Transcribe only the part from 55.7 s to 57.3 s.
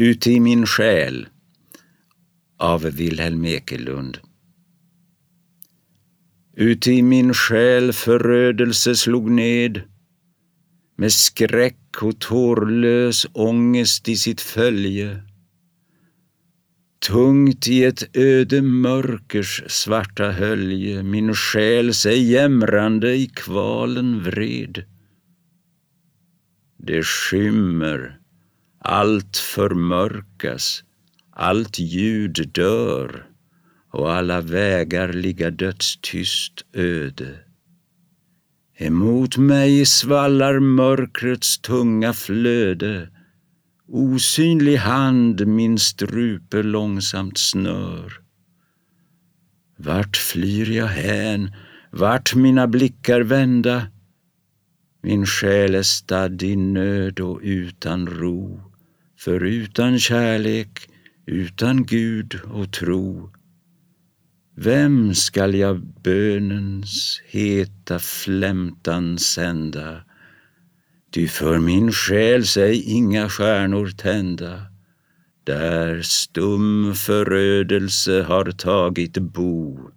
är stadd i nöd